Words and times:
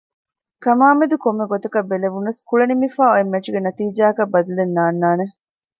ކަމާމެދު 0.63 1.15
ކޮންމެ 1.23 1.45
ގޮތަކަށް 1.51 1.89
ބެލެވުނަސް 1.89 2.39
ކުޅެ 2.49 2.65
ނިމިފައި 2.69 3.11
އޮތް 3.13 3.31
މެޗުގެ 3.33 3.59
ނަތީޖާއަކަށް 3.65 4.31
ބަދަލެއް 4.33 4.73
ނާންނާނެ 4.77 5.25